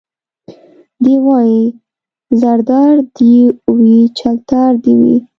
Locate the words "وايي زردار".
1.25-2.93